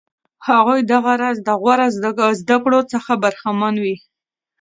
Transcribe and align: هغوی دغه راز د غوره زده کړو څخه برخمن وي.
هغوی 0.47 0.79
دغه 0.91 1.13
راز 1.21 1.37
د 1.47 1.49
غوره 1.61 1.87
زده 2.43 2.55
کړو 2.63 2.79
څخه 2.93 3.11
برخمن 3.23 3.75
وي. 3.83 3.95